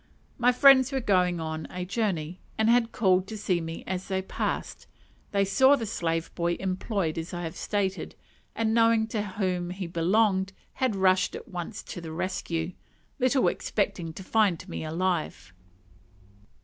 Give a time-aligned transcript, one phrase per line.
[0.39, 4.23] My friends were going on a journey, and had called to see me as they
[4.23, 4.87] passed.
[5.29, 8.15] They saw the slave boy employed as I have stated,
[8.55, 12.71] and knowing to whom he belonged had rushed at once to the rescue,
[13.19, 15.53] little expecting to find me alive.